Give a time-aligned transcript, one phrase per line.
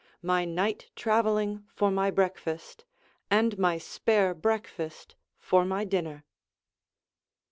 [0.23, 2.85] my night travelling for my breakfast,
[3.29, 6.25] and my spare breakfast for my dinner.